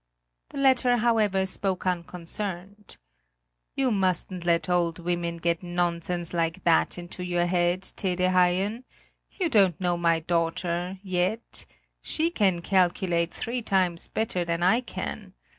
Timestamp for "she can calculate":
12.01-13.31